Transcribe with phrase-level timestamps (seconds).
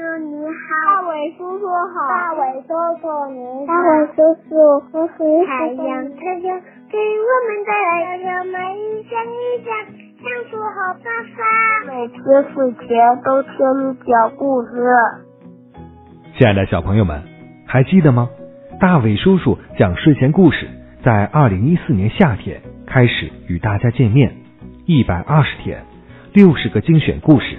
[0.00, 2.68] 叔你好，大伟叔叔好，大伟叔
[3.02, 3.04] 叔
[3.36, 4.16] 你好，大伟叔
[4.48, 6.58] 叔，叔叔太阳太阳
[6.88, 9.68] 给我们带来什么，一想一想，
[10.16, 11.04] 相处好办
[11.36, 11.44] 法。
[11.86, 12.16] 每天
[12.54, 13.50] 睡前都听
[13.90, 14.68] 你讲故事。
[16.38, 17.22] 亲爱的小朋友们，
[17.66, 18.30] 还记得吗？
[18.80, 20.66] 大伟叔叔讲睡前故事，
[21.04, 24.32] 在二零一四年夏天开始与大家见面，
[24.86, 25.84] 一百二十天，
[26.32, 27.58] 六十个精选故事，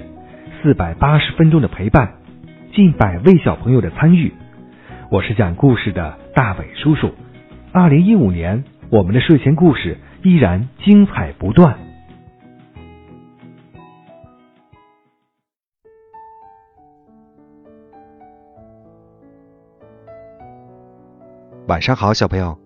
[0.63, 2.13] 四百八十分钟的陪伴，
[2.73, 4.33] 近百位小朋友的参与。
[5.11, 7.13] 我是讲故事的大伟叔叔。
[7.73, 11.77] 二零一五年，我们的睡前故事依然精彩不断。
[21.67, 22.57] 晚上好，小朋友，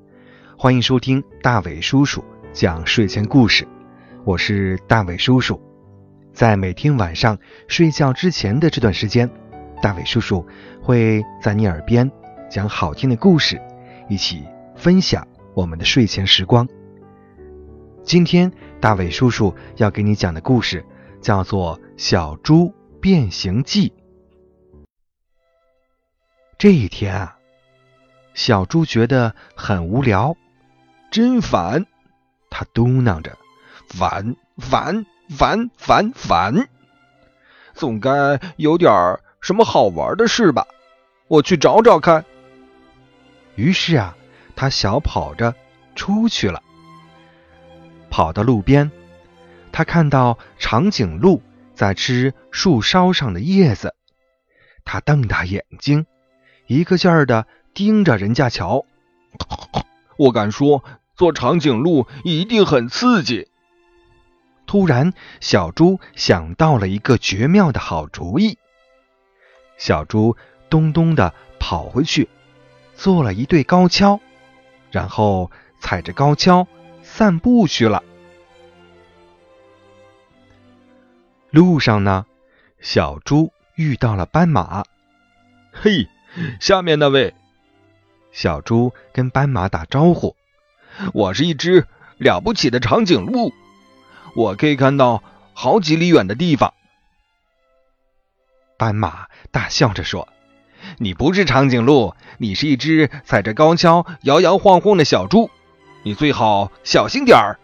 [0.56, 3.68] 欢迎收听大伟叔叔讲睡前故事。
[4.24, 5.60] 我是大伟叔叔，
[6.32, 9.28] 在每天晚上睡觉之前的这段时间，
[9.86, 10.44] 大伟叔叔
[10.82, 12.12] 会在你耳边
[12.50, 13.62] 讲好听的故事，
[14.10, 14.44] 一起
[14.76, 16.68] 分享我们的睡前时光。
[18.04, 20.84] 今天大伟叔叔要给你讲的故事
[21.22, 23.90] 叫做《小猪变形记》。
[26.58, 27.38] 这一天啊。
[28.34, 30.36] 小猪觉得很无聊，
[31.12, 31.86] 真烦，
[32.50, 33.38] 他嘟囔着
[33.94, 36.70] ：“烦烦烦烦烦，
[37.76, 40.66] 总该有点儿什么好玩的事吧？
[41.28, 42.26] 我去找找看。”
[43.54, 44.18] 于是啊，
[44.56, 45.54] 他小跑着
[45.96, 46.64] 出去了。
[48.10, 48.90] 跑到路边，
[49.72, 51.44] 他看到长颈鹿
[51.76, 53.94] 在吃树梢上的叶子，
[54.84, 56.08] 他瞪大眼睛，
[56.66, 57.46] 一个劲儿的。
[57.76, 58.86] 盯着人家瞧，
[60.18, 60.84] 我敢说，
[61.16, 63.50] 做长颈鹿一定很刺激。
[64.66, 68.58] 突然，小猪想到了一个绝妙的好主意。
[69.78, 70.36] 小猪
[70.70, 72.30] 咚咚的跑回去，
[72.96, 74.20] 做了一对高跷，
[74.92, 76.68] 然后踩着高跷
[77.04, 78.04] 散步去了。
[81.52, 82.26] 路上呢，
[82.80, 84.84] 小猪遇到了斑马。
[85.72, 86.08] 嘿，
[86.60, 87.34] 下面那位。
[88.32, 90.36] 小猪跟斑马打招呼
[91.14, 91.88] ：“我是一只
[92.18, 93.54] 了不起的长颈鹿，
[94.36, 96.74] 我可以看到好几里远的地方。”
[98.78, 100.28] 斑马大笑着说
[101.00, 105.50] ：“你不是长颈鹿，你是一只踩着高跷摇摇晃晃的小猪，
[106.04, 107.60] 你最好小心点儿。”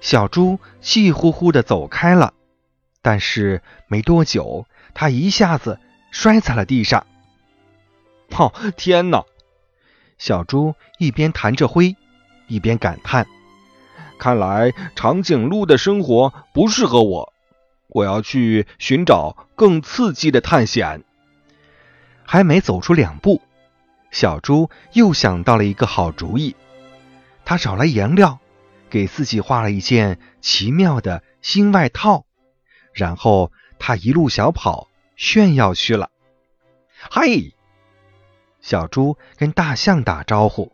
[0.00, 2.32] 小猪气呼呼的走开了，
[3.02, 5.78] 但是没多久，它一下子
[6.10, 7.06] 摔在了地上。
[8.30, 9.24] 哦，天哪！
[10.16, 11.96] 小猪一边弹着灰，
[12.46, 13.26] 一边感叹
[14.18, 17.32] ：“看来长颈鹿的生活不适合我，
[17.90, 21.04] 我要去寻找更刺激的探险。”
[22.24, 23.42] 还没走出两步，
[24.10, 26.54] 小猪又想到了一个好主意。
[27.44, 28.38] 他找来颜料，
[28.88, 32.24] 给自己画了一件奇妙的新外套，
[32.92, 33.50] 然后
[33.80, 36.10] 他一路小跑炫耀去了。
[37.10, 37.26] 嗨！
[38.60, 40.70] 小猪跟大象打招呼：“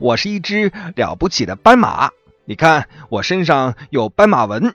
[0.00, 2.10] 我是一只了不起的斑马，
[2.46, 4.74] 你看我身上有斑马纹。”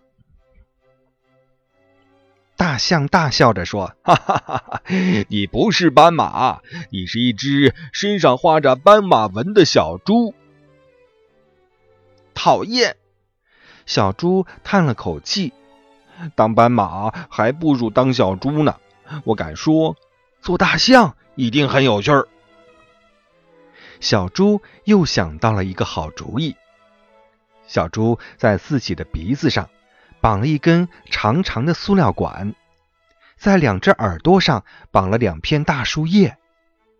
[2.63, 4.81] 大象大笑着说：“哈哈哈哈，
[5.28, 10.34] 你不是斑马，你是一只身上画着斑马纹的小猪。”
[12.34, 12.96] 讨厌！
[13.85, 15.51] 小猪叹了口气
[16.35, 18.78] ：“当斑马还不如当小猪呢。
[19.25, 19.97] 我敢说，
[20.40, 22.30] 做大象一定很有趣儿。”
[24.00, 26.56] 小猪又想到了一个好主意。
[27.68, 29.69] 小猪在自己的鼻子上
[30.24, 32.56] 绑了一根长长的塑料管，
[33.36, 36.38] 在两只耳朵上绑了两片大树叶，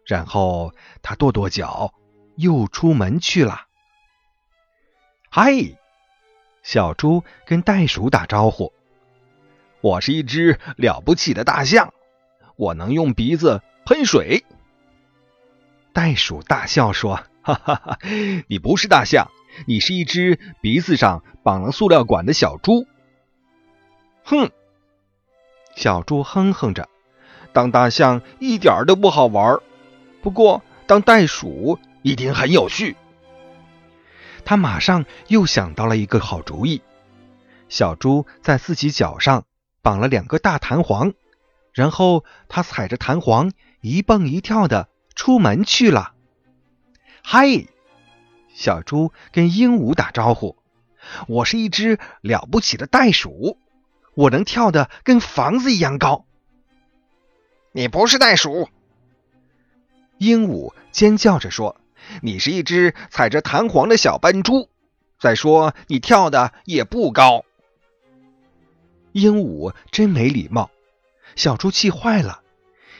[0.06, 1.94] 然后他跺跺脚，
[2.36, 3.62] 又出门去了。
[5.30, 5.54] 嗨，
[6.64, 8.74] 小猪跟袋鼠打招呼
[9.80, 11.94] ：“我是一只了不起的大象，
[12.58, 14.44] 我能用鼻子喷水。”
[15.94, 18.00] 袋鼠大笑说：“哈哈哈，
[18.50, 19.32] 你不是大象，
[19.66, 22.86] 你是一只鼻子上绑了塑料管的小猪。”
[24.24, 24.50] 哼，
[25.76, 26.90] 小猪哼哼着，
[27.52, 29.60] 当大象一点都不好玩，
[30.22, 32.96] 不过当袋鼠一定很有趣。
[34.46, 36.82] 他马上又想到了一个好主意：
[37.70, 39.46] 小猪在自己脚上
[39.82, 41.14] 绑了两个大弹簧，
[41.74, 44.90] 然后他踩着弹簧一蹦一跳的。
[45.16, 46.14] 出门去了，
[47.22, 47.68] 嗨！
[48.56, 50.58] 小猪跟鹦鹉打招呼
[51.30, 53.60] ：“我是一只了不起的袋鼠，
[54.16, 56.26] 我能跳得跟房子一样高。”
[57.74, 58.70] 你不是袋鼠！
[60.20, 61.76] 鹦鹉尖叫着说
[62.22, 64.70] ：“你是一只踩着弹簧的小笨猪。
[65.20, 67.44] 再说，你跳的也不高。”
[69.12, 70.70] 鹦鹉真没礼貌，
[71.36, 72.42] 小猪气坏了，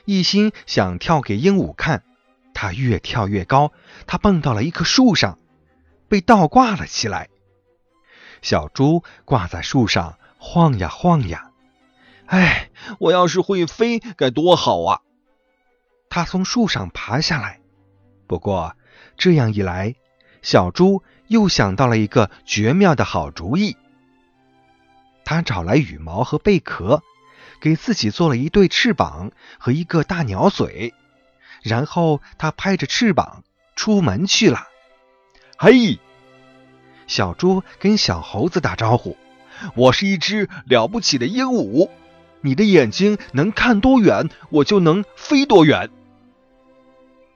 [0.06, 2.04] 一心想跳给鹦鹉看。
[2.56, 3.72] 它越跳越高，
[4.06, 5.40] 它蹦到了一棵树上，
[6.08, 7.30] 被倒挂了起来。
[8.42, 11.52] 小猪挂在树上晃呀晃呀，
[12.26, 12.70] 哎，
[13.00, 15.00] 我要是会飞该多好啊！
[16.10, 17.62] 他从树上爬下来，
[18.28, 18.76] 不过
[19.18, 19.96] 这样一来，
[20.42, 23.78] 小猪又想到了一个绝妙的好主意。
[25.24, 27.02] 他找来羽毛和贝壳，
[27.62, 30.94] 给自己做了一对翅膀和一个大鸟嘴，
[31.64, 33.46] 然后他拍着翅膀
[33.78, 34.68] 出门去了。
[35.58, 36.00] 嘿，
[37.08, 39.18] 小猪跟小猴子打招呼
[39.76, 41.90] ：“我是一只了不起的鹦鹉，
[42.42, 45.90] 你的眼睛能看多远，我就能飞多远。”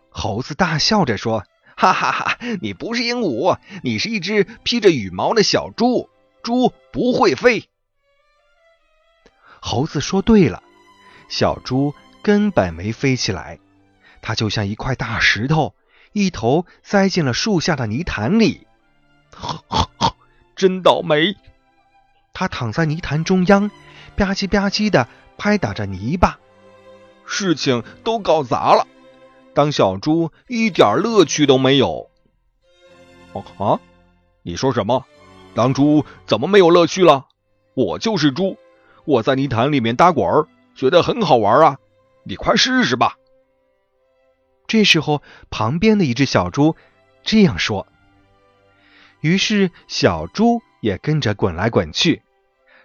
[0.10, 1.46] 猴子大笑着说
[1.78, 6.10] ：“哈哈哈，你不是鹦鹉，你是一只披着羽毛的小猪，
[6.42, 7.70] 猪不会飞。”
[9.62, 10.64] 猴子说对了，
[11.30, 13.60] 小猪根本没飞起来，
[14.22, 15.76] 它就像一块大石头，
[16.14, 18.66] 一头栽进了树下的泥潭里。
[19.32, 20.16] 呵呵呵，
[20.56, 21.36] 真倒霉！
[22.40, 23.72] 它躺在泥潭中央，
[24.16, 25.08] 吧唧吧唧的
[25.40, 26.38] 拍打着泥巴，
[27.26, 28.86] 事情都搞砸了。
[29.56, 32.12] 当小猪一点乐趣都没有。
[33.34, 33.80] 哦啊，
[34.44, 35.04] 你说什么？
[35.56, 37.26] 当猪怎么没有乐趣了？
[37.74, 38.56] 我就是猪。
[39.04, 41.80] 我在泥潭里面打滚儿，觉得很好玩啊！
[42.24, 43.18] 你快试试吧。
[44.68, 46.76] 这时候，旁边的一只小猪
[47.24, 47.88] 这样说。
[49.22, 52.22] 于是，小猪也跟着滚来滚去。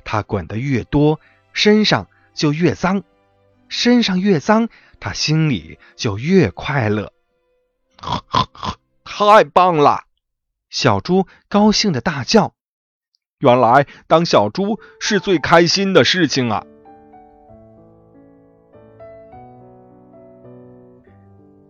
[0.05, 1.21] 它滚得越多，
[1.53, 3.03] 身上就越脏；
[3.69, 4.69] 身上越脏，
[5.01, 7.13] 它心里就越快乐。
[9.05, 10.05] 太棒了！
[10.71, 12.55] 小猪高兴的大叫。
[13.39, 16.65] 原来当小猪是最开心的事情啊！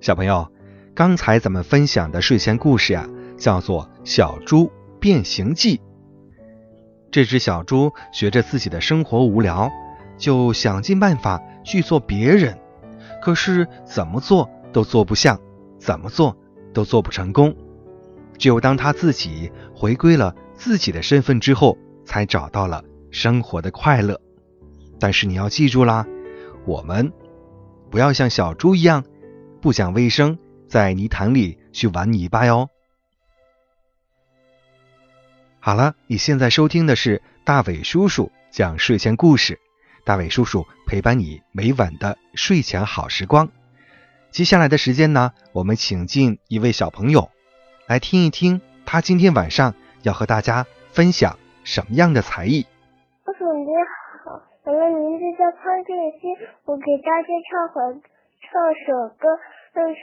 [0.00, 0.52] 小朋友，
[0.94, 3.08] 刚才咱们分享的睡前故事呀，
[3.38, 4.70] 叫做《小猪
[5.00, 5.78] 变形记》。
[7.12, 9.70] 这只小猪学着自己的生活无聊，
[10.19, 12.59] 就想尽办法去做别人，
[13.23, 15.38] 可是怎么做都做不像，
[15.79, 16.37] 怎么做
[16.75, 17.55] 都做不成功。
[18.38, 20.35] 只有当他自己回归了。
[20.55, 24.20] 自己的身份之后，才找到了生活的快乐。
[25.00, 26.06] 但是你要记住啦，
[26.64, 27.12] 我们
[27.91, 29.03] 不要像小猪一样
[29.61, 30.38] 不讲卫生，
[30.69, 32.69] 在泥潭里去玩泥巴哟。
[35.64, 39.61] 好了，你现在收听的是大伟叔叔讲睡前故事，
[40.05, 43.49] 大伟叔叔陪伴你每晚的睡前好时光。
[44.32, 47.31] 接下来的时间呢，我们请进一位小朋友
[47.87, 49.75] 来听一听他今天晚上。
[50.03, 52.67] 要和大家分享什么样的才艺？
[53.25, 53.70] 叔叔你
[54.26, 58.03] 好，我的名字叫潘建新，我给大家唱会
[58.43, 58.50] 唱
[58.82, 59.29] 首歌，
[59.75, 59.94] 嗯，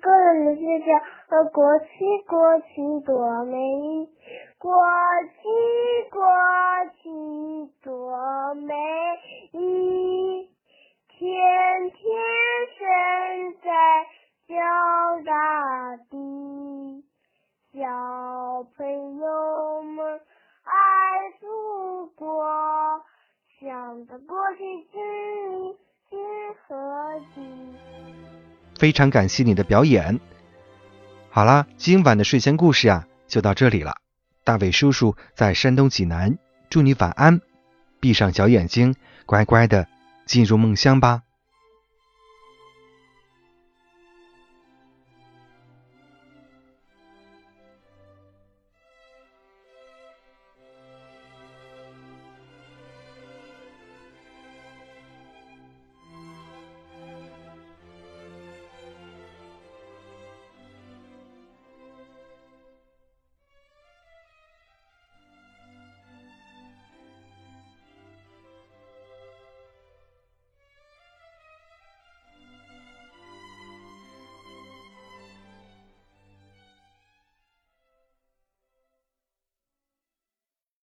[0.00, 1.84] 歌的名字叫《国旗
[2.26, 4.06] 国旗多美丽》，
[4.62, 4.70] 国
[5.26, 6.22] 旗国
[7.02, 7.08] 旗
[7.82, 8.72] 多美
[9.50, 10.48] 丽，
[11.08, 11.26] 天
[11.90, 12.00] 天
[12.78, 12.86] 升
[13.60, 13.66] 在
[14.46, 14.54] 小
[15.26, 17.04] 大地。
[17.72, 18.86] 小朋
[19.18, 20.20] 友们
[20.62, 20.70] 爱
[21.40, 22.46] 祖国，
[23.60, 25.76] 向着国旗致敬，
[26.08, 26.20] 金
[26.68, 27.42] 和地。
[28.78, 30.20] 非常感谢你的表演。
[31.30, 33.96] 好啦，今晚的睡前故事啊，就到这里了。
[34.44, 36.36] 大伟叔叔在山东济南，
[36.68, 37.40] 祝你晚安，
[38.00, 39.86] 闭上小眼睛，乖乖的
[40.26, 41.22] 进入梦乡吧。